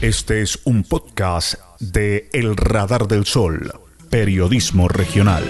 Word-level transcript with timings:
Este 0.00 0.42
es 0.42 0.60
un 0.64 0.84
podcast 0.84 1.56
de 1.80 2.30
El 2.32 2.56
Radar 2.56 3.08
del 3.08 3.24
Sol, 3.24 3.72
periodismo 4.08 4.86
regional. 4.86 5.42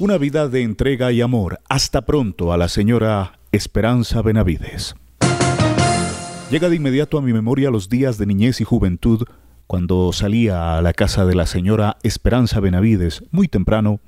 Una 0.00 0.18
vida 0.18 0.48
de 0.48 0.62
entrega 0.62 1.12
y 1.12 1.20
amor. 1.20 1.60
Hasta 1.68 2.04
pronto 2.04 2.52
a 2.52 2.56
la 2.56 2.68
señora 2.68 3.38
Esperanza 3.52 4.22
Benavides. 4.22 4.96
Llega 6.50 6.68
de 6.68 6.74
inmediato 6.74 7.16
a 7.16 7.22
mi 7.22 7.32
memoria 7.32 7.70
los 7.70 7.88
días 7.88 8.18
de 8.18 8.26
niñez 8.26 8.60
y 8.60 8.64
juventud 8.64 9.22
cuando 9.68 10.12
salía 10.12 10.76
a 10.76 10.82
la 10.82 10.94
casa 10.94 11.26
de 11.26 11.36
la 11.36 11.46
señora 11.46 11.96
Esperanza 12.02 12.58
Benavides 12.58 13.22
muy 13.30 13.46
temprano 13.46 14.00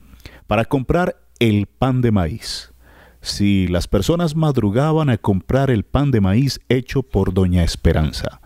para 0.49 0.65
comprar 0.65 1.21
el 1.39 1.69
pan 1.69 2.01
de 2.01 2.11
maíz 2.11 2.73
si 3.31 3.69
las 3.69 3.89
personas 3.89 4.37
madrugaban 4.37 5.11
a 5.11 5.19
comprar 5.19 5.71
el 5.71 5.85
pan 5.85 6.11
de 6.11 6.21
maíz 6.21 6.61
hecho 6.69 7.03
por 7.03 7.35
doña 7.35 7.63
Esperanza. 7.63 8.41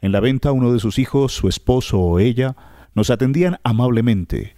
En 0.00 0.12
la 0.12 0.20
venta 0.20 0.52
uno 0.52 0.72
de 0.72 0.80
sus 0.80 0.98
hijos, 0.98 1.32
su 1.32 1.48
esposo 1.48 1.98
o 2.00 2.18
ella, 2.18 2.56
nos 2.94 3.10
atendían 3.10 3.58
amablemente. 3.64 4.54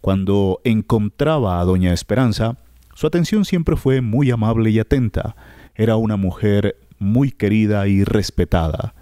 Cuando 0.00 0.60
encontraba 0.64 1.60
a 1.60 1.64
doña 1.64 1.92
Esperanza, 1.92 2.56
su 2.94 3.06
atención 3.06 3.44
siempre 3.44 3.76
fue 3.76 4.00
muy 4.00 4.30
amable 4.30 4.70
y 4.70 4.78
atenta. 4.78 5.36
Era 5.74 5.96
una 5.96 6.16
mujer 6.16 6.76
muy 6.98 7.30
querida 7.30 7.88
y 7.88 8.04
respetada, 8.04 8.94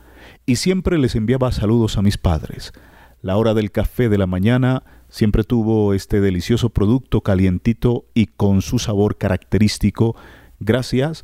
y 0.46 0.56
siempre 0.56 0.98
les 0.98 1.14
enviaba 1.14 1.52
saludos 1.52 1.98
a 1.98 2.02
mis 2.02 2.16
padres. 2.16 2.72
La 3.20 3.36
hora 3.36 3.54
del 3.54 3.70
café 3.70 4.08
de 4.08 4.18
la 4.18 4.26
mañana 4.26 4.84
Siempre 5.08 5.42
tuvo 5.42 5.94
este 5.94 6.20
delicioso 6.20 6.68
producto 6.68 7.22
calientito 7.22 8.04
y 8.12 8.26
con 8.26 8.60
su 8.60 8.78
sabor 8.78 9.16
característico 9.16 10.14
gracias 10.60 11.22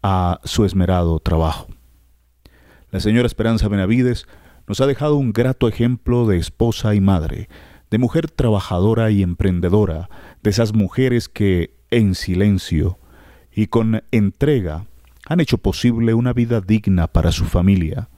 a 0.00 0.40
su 0.44 0.64
esmerado 0.64 1.18
trabajo. 1.18 1.66
La 2.92 3.00
señora 3.00 3.26
Esperanza 3.26 3.66
Benavides 3.66 4.28
nos 4.68 4.80
ha 4.80 4.86
dejado 4.86 5.16
un 5.16 5.32
grato 5.32 5.66
ejemplo 5.66 6.26
de 6.26 6.38
esposa 6.38 6.94
y 6.94 7.00
madre, 7.00 7.48
de 7.90 7.98
mujer 7.98 8.30
trabajadora 8.30 9.10
y 9.10 9.22
emprendedora, 9.22 10.08
de 10.42 10.50
esas 10.50 10.72
mujeres 10.72 11.28
que, 11.28 11.74
en 11.90 12.14
silencio 12.14 12.98
y 13.52 13.66
con 13.66 14.04
entrega, 14.12 14.86
han 15.28 15.40
hecho 15.40 15.58
posible 15.58 16.14
una 16.14 16.32
vida 16.32 16.60
digna 16.60 17.08
para 17.08 17.32
su 17.32 17.44
familia. 17.44 18.08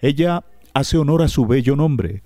Ella 0.00 0.44
hace 0.74 0.98
honor 0.98 1.22
a 1.22 1.28
su 1.28 1.46
bello 1.46 1.76
nombre, 1.76 2.24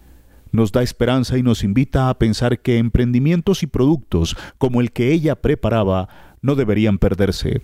nos 0.53 0.73
da 0.73 0.83
esperanza 0.83 1.39
y 1.39 1.43
nos 1.43 1.65
invita 1.65 2.09
a 2.09 2.19
pensar 2.19 2.61
que 2.61 2.79
emprendimientos 2.79 3.63
y 3.63 3.67
productos 3.67 4.37
como 4.59 4.81
el 4.81 4.93
que 4.93 5.13
ella 5.13 5.37
preparaba 5.37 6.09
no 6.43 6.55
deberían 6.55 6.99
perderse, 6.99 7.63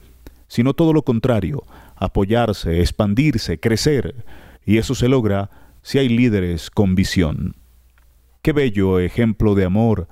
sino 0.48 0.74
todo 0.74 0.92
lo 0.92 1.02
contrario, 1.02 1.62
apoyarse, 1.96 2.80
expandirse, 2.80 3.58
crecer, 3.58 4.24
y 4.64 4.78
eso 4.78 4.94
se 4.94 5.08
logra 5.08 5.50
si 5.82 5.98
hay 5.98 6.08
líderes 6.08 6.70
con 6.70 6.94
visión. 6.94 7.54
Qué 8.42 8.52
bello 8.52 8.98
ejemplo 8.98 9.54
de 9.54 9.64
amor, 9.64 10.08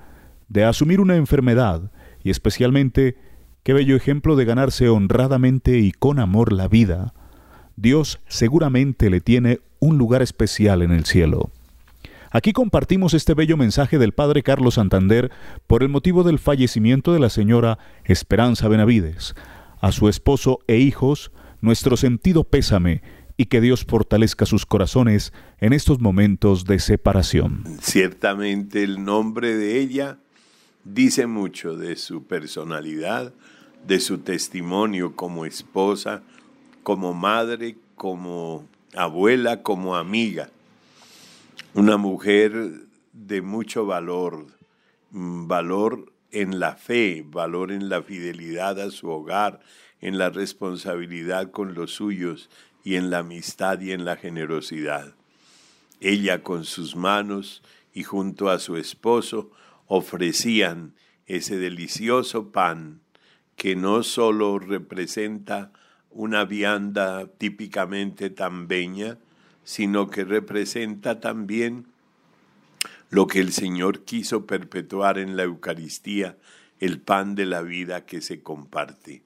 de 0.48 0.64
asumir 0.64 1.00
una 1.00 1.16
enfermedad, 1.16 1.90
y 2.22 2.30
especialmente 2.30 3.16
qué 3.62 3.72
bello 3.72 3.96
ejemplo 3.96 4.36
de 4.36 4.44
ganarse 4.44 4.88
honradamente 4.88 5.78
y 5.78 5.92
con 5.92 6.18
amor 6.18 6.52
la 6.52 6.68
vida. 6.68 7.14
Dios 7.76 8.20
seguramente 8.28 9.10
le 9.10 9.20
tiene 9.20 9.60
un 9.80 9.98
lugar 9.98 10.22
especial 10.22 10.82
en 10.82 10.92
el 10.92 11.04
cielo. 11.04 11.50
Aquí 12.34 12.54
compartimos 12.54 13.12
este 13.12 13.34
bello 13.34 13.58
mensaje 13.58 13.98
del 13.98 14.12
Padre 14.12 14.42
Carlos 14.42 14.74
Santander 14.74 15.30
por 15.66 15.82
el 15.82 15.90
motivo 15.90 16.24
del 16.24 16.38
fallecimiento 16.38 17.12
de 17.12 17.20
la 17.20 17.28
señora 17.28 17.78
Esperanza 18.04 18.68
Benavides. 18.68 19.34
A 19.82 19.92
su 19.92 20.08
esposo 20.08 20.60
e 20.66 20.78
hijos, 20.78 21.30
nuestro 21.60 21.98
sentido 21.98 22.44
pésame 22.44 23.02
y 23.36 23.46
que 23.46 23.60
Dios 23.60 23.84
fortalezca 23.84 24.46
sus 24.46 24.64
corazones 24.64 25.34
en 25.60 25.74
estos 25.74 26.00
momentos 26.00 26.64
de 26.64 26.78
separación. 26.78 27.64
Ciertamente 27.82 28.82
el 28.82 29.04
nombre 29.04 29.54
de 29.54 29.78
ella 29.78 30.16
dice 30.84 31.26
mucho 31.26 31.76
de 31.76 31.96
su 31.96 32.24
personalidad, 32.24 33.34
de 33.86 34.00
su 34.00 34.18
testimonio 34.18 35.16
como 35.16 35.44
esposa, 35.44 36.22
como 36.82 37.12
madre, 37.12 37.76
como 37.94 38.66
abuela, 38.94 39.62
como 39.62 39.96
amiga 39.96 40.48
una 41.74 41.96
mujer 41.96 42.52
de 43.12 43.42
mucho 43.42 43.86
valor, 43.86 44.46
mm, 45.10 45.46
valor 45.46 46.12
en 46.30 46.60
la 46.60 46.76
fe, 46.76 47.24
valor 47.26 47.72
en 47.72 47.88
la 47.88 48.02
fidelidad 48.02 48.80
a 48.80 48.90
su 48.90 49.08
hogar, 49.08 49.60
en 50.00 50.18
la 50.18 50.30
responsabilidad 50.30 51.50
con 51.50 51.74
los 51.74 51.92
suyos 51.92 52.50
y 52.84 52.96
en 52.96 53.10
la 53.10 53.18
amistad 53.18 53.80
y 53.80 53.92
en 53.92 54.04
la 54.04 54.16
generosidad. 54.16 55.14
Ella 56.00 56.42
con 56.42 56.64
sus 56.64 56.96
manos 56.96 57.62
y 57.94 58.02
junto 58.02 58.50
a 58.50 58.58
su 58.58 58.76
esposo 58.76 59.50
ofrecían 59.86 60.94
ese 61.26 61.58
delicioso 61.58 62.50
pan 62.50 63.00
que 63.56 63.76
no 63.76 64.02
sólo 64.02 64.58
representa 64.58 65.72
una 66.10 66.44
vianda 66.44 67.26
típicamente 67.26 68.30
tambeña, 68.30 69.18
sino 69.64 70.10
que 70.10 70.24
representa 70.24 71.20
también 71.20 71.86
lo 73.10 73.26
que 73.26 73.40
el 73.40 73.52
Señor 73.52 74.00
quiso 74.00 74.46
perpetuar 74.46 75.18
en 75.18 75.36
la 75.36 75.42
Eucaristía, 75.42 76.36
el 76.80 77.00
pan 77.00 77.34
de 77.34 77.46
la 77.46 77.62
vida 77.62 78.06
que 78.06 78.20
se 78.20 78.42
comparte. 78.42 79.22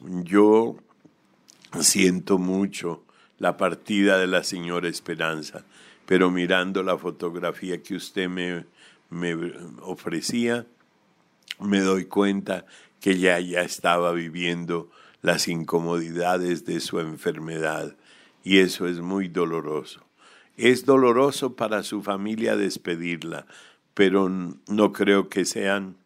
Yo 0.00 0.76
siento 1.80 2.38
mucho 2.38 3.02
la 3.38 3.56
partida 3.56 4.18
de 4.18 4.26
la 4.26 4.44
Señora 4.44 4.88
Esperanza, 4.88 5.64
pero 6.06 6.30
mirando 6.30 6.82
la 6.82 6.98
fotografía 6.98 7.82
que 7.82 7.94
usted 7.94 8.28
me, 8.28 8.66
me 9.08 9.34
ofrecía, 9.80 10.66
me 11.58 11.80
doy 11.80 12.04
cuenta 12.04 12.66
que 13.00 13.12
ella 13.12 13.40
ya 13.40 13.62
estaba 13.62 14.12
viviendo 14.12 14.90
las 15.22 15.48
incomodidades 15.48 16.64
de 16.66 16.80
su 16.80 17.00
enfermedad 17.00 17.96
y 18.42 18.58
eso 18.58 18.86
es 18.86 19.00
muy 19.00 19.28
doloroso. 19.28 20.04
Es 20.56 20.84
doloroso 20.84 21.56
para 21.56 21.82
su 21.82 22.02
familia 22.02 22.56
despedirla, 22.56 23.46
pero 23.94 24.28
no 24.28 24.92
creo 24.92 25.28
que 25.28 25.44
sean 25.44 25.96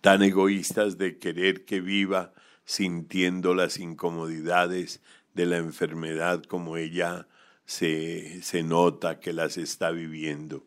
tan 0.00 0.22
egoístas 0.22 0.98
de 0.98 1.18
querer 1.18 1.64
que 1.64 1.80
viva 1.80 2.32
sintiendo 2.64 3.54
las 3.54 3.78
incomodidades 3.78 5.00
de 5.34 5.46
la 5.46 5.56
enfermedad 5.58 6.42
como 6.42 6.76
ella 6.76 7.26
se, 7.64 8.42
se 8.42 8.62
nota 8.62 9.20
que 9.20 9.32
las 9.32 9.56
está 9.56 9.90
viviendo. 9.90 10.64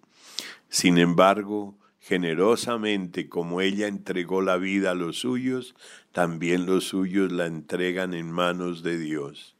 Sin 0.69 0.97
embargo, 0.97 1.77
generosamente 1.99 3.29
como 3.29 3.61
ella 3.61 3.87
entregó 3.87 4.41
la 4.41 4.57
vida 4.57 4.91
a 4.91 4.95
los 4.95 5.19
suyos, 5.19 5.75
también 6.11 6.65
los 6.65 6.85
suyos 6.85 7.31
la 7.31 7.45
entregan 7.45 8.13
en 8.13 8.31
manos 8.31 8.83
de 8.83 8.97
Dios. 8.97 9.55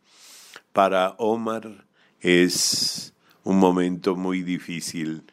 Para 0.74 1.16
Omar 1.18 1.86
es 2.22 3.14
un 3.44 3.60
momento 3.60 4.16
muy 4.16 4.42
difícil. 4.42 5.24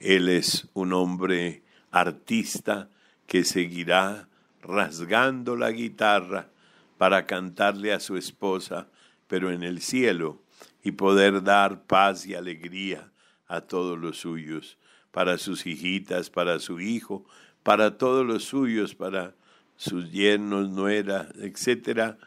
Él 0.00 0.28
es 0.28 0.66
un 0.74 0.92
hombre 0.92 1.62
artista 1.92 2.88
que 3.28 3.44
seguirá 3.44 4.28
rasgando 4.60 5.54
la 5.54 5.70
guitarra 5.70 6.48
para 6.96 7.26
cantarle 7.26 7.92
a 7.92 8.00
su 8.00 8.16
esposa, 8.16 8.88
pero 9.28 9.52
en 9.52 9.62
el 9.62 9.80
cielo, 9.82 10.42
y 10.82 10.92
poder 10.92 11.44
dar 11.44 11.84
paz 11.84 12.26
y 12.26 12.34
alegría 12.34 13.12
a 13.46 13.60
todos 13.60 13.96
los 13.96 14.18
suyos, 14.18 14.78
para 15.12 15.38
sus 15.38 15.64
hijitas, 15.66 16.28
para 16.28 16.58
su 16.58 16.80
hijo, 16.80 17.24
para 17.62 17.98
todos 17.98 18.26
los 18.26 18.44
suyos, 18.44 18.96
para 18.96 19.34
sus 19.76 20.10
yernos, 20.10 20.70
nuera, 20.70 21.28
etcétera, 21.36 22.18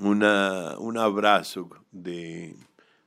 una, 0.00 0.76
un 0.78 0.98
abrazo 0.98 1.70
de, 1.92 2.56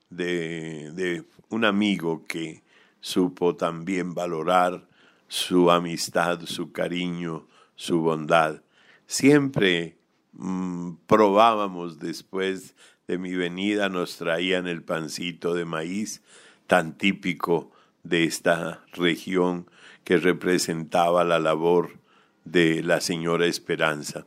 de, 0.09 1.23
un 1.49 1.65
amigo 1.65 2.25
que 2.27 2.63
supo 2.99 3.55
también 3.55 4.13
valorar 4.13 4.87
su 5.27 5.69
amistad, 5.71 6.41
su 6.45 6.71
cariño, 6.71 7.47
su 7.75 7.99
bondad. 7.99 8.61
Siempre 9.05 9.97
mm, 10.33 10.93
probábamos 11.05 11.99
después 11.99 12.75
de 13.07 13.17
mi 13.17 13.35
venida, 13.35 13.89
nos 13.89 14.17
traían 14.17 14.67
el 14.67 14.83
pancito 14.83 15.53
de 15.53 15.65
maíz 15.65 16.21
tan 16.67 16.97
típico 16.97 17.71
de 18.03 18.25
esta 18.25 18.83
región 18.93 19.69
que 20.03 20.17
representaba 20.17 21.23
la 21.23 21.39
labor 21.39 21.99
de 22.43 22.81
la 22.83 23.01
señora 23.01 23.45
Esperanza. 23.45 24.25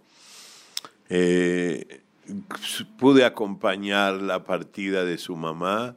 Eh, 1.09 2.00
pude 2.99 3.25
acompañar 3.25 4.21
la 4.21 4.44
partida 4.44 5.05
de 5.05 5.19
su 5.19 5.37
mamá 5.37 5.97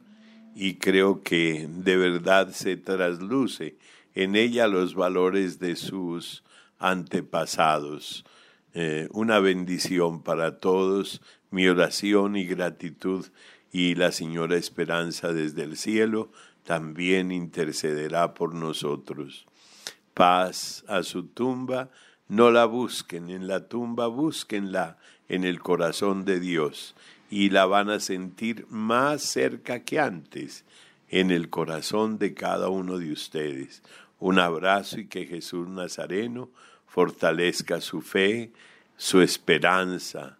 y 0.54 0.74
creo 0.74 1.22
que 1.22 1.66
de 1.68 1.96
verdad 1.96 2.50
se 2.50 2.76
trasluce 2.76 3.76
en 4.14 4.36
ella 4.36 4.68
los 4.68 4.94
valores 4.94 5.58
de 5.58 5.76
sus 5.76 6.44
antepasados. 6.78 8.24
Eh, 8.72 9.08
una 9.12 9.38
bendición 9.38 10.22
para 10.22 10.58
todos 10.58 11.20
mi 11.50 11.68
oración 11.68 12.34
y 12.36 12.44
gratitud 12.44 13.26
y 13.70 13.94
la 13.94 14.10
Señora 14.10 14.56
Esperanza 14.56 15.32
desde 15.32 15.62
el 15.62 15.76
cielo 15.76 16.32
también 16.64 17.30
intercederá 17.30 18.34
por 18.34 18.54
nosotros. 18.54 19.46
Paz 20.14 20.84
a 20.88 21.02
su 21.02 21.26
tumba, 21.26 21.90
no 22.26 22.50
la 22.50 22.64
busquen 22.64 23.30
en 23.30 23.46
la 23.46 23.68
tumba, 23.68 24.08
búsquenla 24.08 24.98
en 25.28 25.44
el 25.44 25.60
corazón 25.60 26.24
de 26.24 26.40
Dios 26.40 26.94
y 27.30 27.50
la 27.50 27.66
van 27.66 27.90
a 27.90 28.00
sentir 28.00 28.66
más 28.68 29.22
cerca 29.22 29.80
que 29.80 29.98
antes 29.98 30.64
en 31.08 31.30
el 31.30 31.50
corazón 31.50 32.18
de 32.18 32.34
cada 32.34 32.68
uno 32.68 32.98
de 32.98 33.12
ustedes. 33.12 33.82
Un 34.18 34.38
abrazo 34.38 35.00
y 35.00 35.06
que 35.06 35.26
Jesús 35.26 35.68
Nazareno 35.68 36.50
fortalezca 36.86 37.80
su 37.80 38.00
fe, 38.00 38.52
su 38.96 39.20
esperanza. 39.20 40.38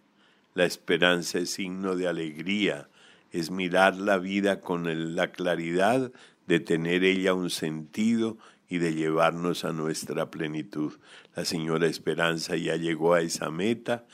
La 0.54 0.64
esperanza 0.64 1.38
es 1.38 1.50
signo 1.50 1.96
de 1.96 2.06
alegría, 2.06 2.88
es 3.32 3.50
mirar 3.50 3.96
la 3.96 4.19
vida 4.19 4.60
con 4.60 5.16
la 5.16 5.32
claridad 5.32 6.12
de 6.46 6.60
tener 6.60 7.02
ella 7.02 7.34
un 7.34 7.50
sentido 7.50 8.38
y 8.69 8.78
de 8.78 8.94
llevarnos 8.94 9.64
a 9.64 9.72
nuestra 9.72 10.30
plenitud. 10.30 10.92
La 11.34 11.44
señora 11.44 11.87
Esperanza 11.87 12.56
ya 12.56 12.76
llegó 12.76 13.14
a 13.14 13.20
esa 13.20 13.50
meta, 13.50 14.04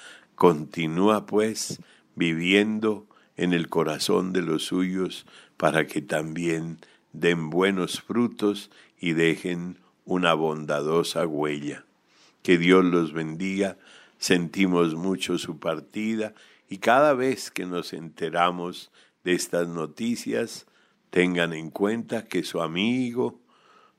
continúa 0.41 1.27
pues 1.27 1.83
viviendo 2.15 3.07
en 3.37 3.53
el 3.53 3.69
corazón 3.69 4.33
de 4.33 4.41
los 4.41 4.65
suyos 4.65 5.27
para 5.59 5.87
que 5.87 6.01
también 6.01 6.79
den 7.13 7.51
buenos 7.51 8.01
frutos 8.01 8.71
y 8.99 9.13
dejen 9.13 9.77
una 10.07 10.33
bondadosa 10.33 11.27
huella. 11.27 11.85
Que 12.43 12.57
Dios 12.57 12.87
los 12.87 13.13
bendiga, 13.13 13.77
sentimos 14.17 14.95
mucho 14.95 15.37
su 15.37 15.59
partida 15.59 16.33
y 16.71 16.79
cada 16.79 17.13
vez 17.13 17.51
que 17.51 17.67
nos 17.67 17.93
enteramos 17.93 18.91
de 19.25 19.35
estas 19.35 19.69
noticias, 19.69 20.65
tengan 21.11 21.53
en 21.53 21.69
cuenta 21.69 22.25
que 22.25 22.45
su 22.45 22.63
amigo, 22.63 23.39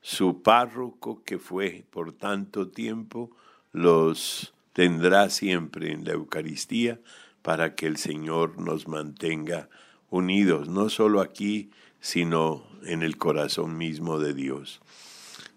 su 0.02 0.42
párroco 0.42 1.22
que 1.24 1.38
fue 1.38 1.86
por 1.92 2.14
tanto 2.14 2.68
tiempo, 2.68 3.30
los 3.74 4.56
tendrá 4.74 5.30
siempre 5.30 5.92
en 5.92 6.06
la 6.06 6.14
Eucaristía 6.14 7.00
para 7.42 7.76
que 7.76 7.88
el 7.88 7.98
Señor 7.98 8.60
nos 8.60 8.88
mantenga 8.88 9.70
unidos, 10.10 10.68
no 10.68 10.90
solo 10.90 11.22
aquí, 11.22 11.72
sino 12.00 12.64
en 12.84 13.04
el 13.04 13.18
corazón 13.18 13.78
mismo 13.78 14.20
de 14.20 14.34
Dios. 14.34 14.82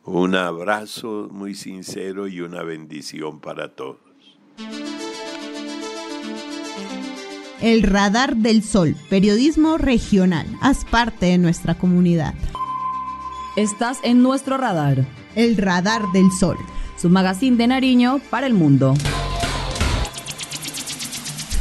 Un 0.04 0.34
abrazo 0.34 1.28
muy 1.30 1.54
sincero 1.54 2.28
y 2.28 2.40
una 2.40 2.62
bendición 2.62 3.40
para 3.40 3.74
todos. 3.74 3.98
El 7.62 7.82
Radar 7.82 8.36
del 8.36 8.62
Sol, 8.62 8.94
periodismo 9.08 9.78
regional. 9.78 10.46
Haz 10.60 10.84
parte 10.84 11.26
de 11.26 11.38
nuestra 11.38 11.76
comunidad. 11.76 12.34
Estás 13.56 14.00
en 14.02 14.22
nuestro 14.22 14.58
radar. 14.58 15.06
El 15.34 15.56
Radar 15.56 16.02
del 16.12 16.30
Sol. 16.30 16.58
Su 17.04 17.10
magazine 17.10 17.58
de 17.58 17.66
Nariño 17.66 18.18
para 18.30 18.46
el 18.46 18.54
mundo. 18.54 18.94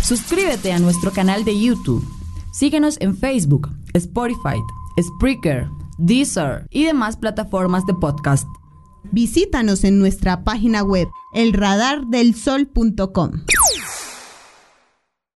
Suscríbete 0.01 0.71
a 0.71 0.79
nuestro 0.79 1.11
canal 1.11 1.43
de 1.43 1.59
YouTube. 1.59 2.01
Síguenos 2.53 2.95
en 3.01 3.17
Facebook, 3.17 3.69
Spotify, 3.93 4.63
Spreaker, 4.97 5.67
Deezer 5.97 6.65
y 6.71 6.85
demás 6.85 7.17
plataformas 7.17 7.85
de 7.85 7.93
podcast. 7.93 8.47
Visítanos 9.11 9.83
en 9.83 9.99
nuestra 9.99 10.45
página 10.45 10.81
web 10.81 11.09
elradardelsol.com. 11.33 13.31